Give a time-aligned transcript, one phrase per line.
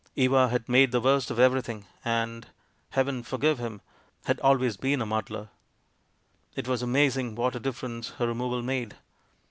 [0.15, 2.47] Eva had made the worst of everything, and—
[2.97, 3.81] Heaven forgive him!—
[4.25, 5.49] had al ways been a muddler.
[6.55, 8.95] It was amazing what a difference her removal made.